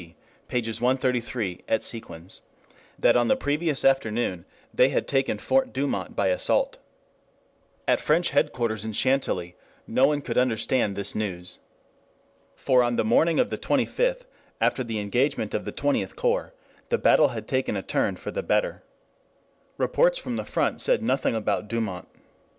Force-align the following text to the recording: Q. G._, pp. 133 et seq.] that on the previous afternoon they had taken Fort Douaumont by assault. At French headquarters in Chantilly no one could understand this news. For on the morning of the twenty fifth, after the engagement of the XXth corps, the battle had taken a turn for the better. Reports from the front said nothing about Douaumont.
Q. 0.01 0.13
G._, 0.51 0.61
pp. 0.73 0.81
133 0.81 1.61
et 1.67 1.83
seq.] 1.83 2.07
that 2.97 3.15
on 3.15 3.27
the 3.27 3.35
previous 3.35 3.85
afternoon 3.85 4.45
they 4.73 4.89
had 4.89 5.07
taken 5.07 5.37
Fort 5.37 5.71
Douaumont 5.73 6.15
by 6.15 6.29
assault. 6.29 6.79
At 7.87 8.01
French 8.01 8.31
headquarters 8.31 8.83
in 8.83 8.93
Chantilly 8.93 9.55
no 9.85 10.07
one 10.07 10.21
could 10.23 10.39
understand 10.39 10.95
this 10.95 11.13
news. 11.13 11.59
For 12.55 12.81
on 12.81 12.95
the 12.95 13.05
morning 13.05 13.39
of 13.39 13.51
the 13.51 13.59
twenty 13.59 13.85
fifth, 13.85 14.25
after 14.59 14.83
the 14.83 14.97
engagement 14.97 15.53
of 15.53 15.65
the 15.65 15.71
XXth 15.71 16.15
corps, 16.15 16.51
the 16.89 16.97
battle 16.97 17.27
had 17.27 17.47
taken 17.47 17.75
a 17.75 17.83
turn 17.83 18.15
for 18.15 18.31
the 18.31 18.41
better. 18.41 18.81
Reports 19.77 20.17
from 20.17 20.35
the 20.35 20.45
front 20.45 20.81
said 20.81 21.03
nothing 21.03 21.35
about 21.35 21.67
Douaumont. 21.67 22.07